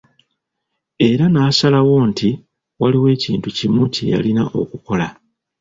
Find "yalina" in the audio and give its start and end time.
4.13-4.43